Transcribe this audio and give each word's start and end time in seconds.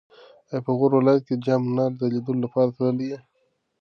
ایا 0.49 0.59
په 0.65 0.71
غور 0.77 0.91
ولایت 0.95 1.23
کې 1.27 1.35
د 1.37 1.41
جام 1.45 1.61
منار 1.67 1.91
د 1.95 2.01
لیدو 2.13 2.33
لپاره 2.43 2.69
تللی 2.75 3.05
یې؟ 3.11 3.19